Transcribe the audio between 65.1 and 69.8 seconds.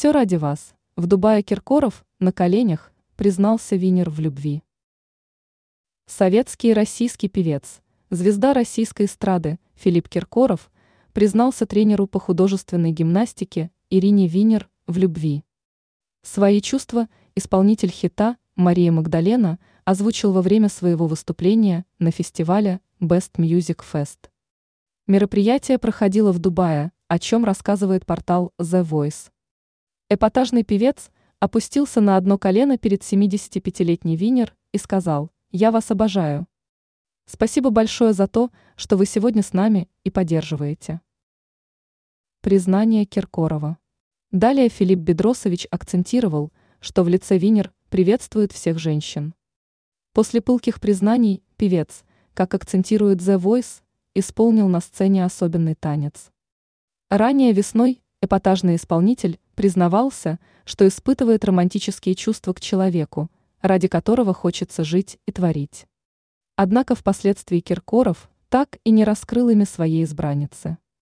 и творить. Однако впоследствии Киркоров так и не раскрыл ими